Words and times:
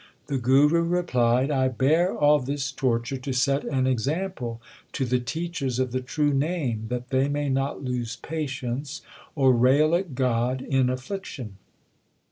The 0.25 0.39
Guru 0.39 0.81
replied, 0.81 1.51
I 1.51 1.67
bear 1.67 2.11
all 2.11 2.39
this 2.39 2.71
torture 2.71 3.17
to 3.17 3.33
set 3.33 3.63
an 3.65 3.85
example 3.85 4.59
to 4.93 5.05
the 5.05 5.19
teachers 5.19 5.77
of 5.77 5.91
the 5.91 6.01
True 6.01 6.33
Name, 6.33 6.87
that 6.89 7.11
they 7.11 7.29
may 7.29 7.49
not 7.49 7.83
lose 7.83 8.15
patience 8.15 9.03
or 9.35 9.53
rail 9.53 9.93
at 9.93 10.15
God 10.15 10.63
in 10.63 10.89
affliction. 10.89 11.57